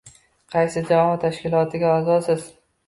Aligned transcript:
Qaysi 0.55 0.83
jamoat 0.87 1.21
tashkilotiga 1.27 1.95
a’zosiz? 2.01 2.51